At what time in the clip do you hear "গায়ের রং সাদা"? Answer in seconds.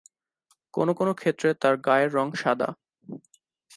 1.77-2.69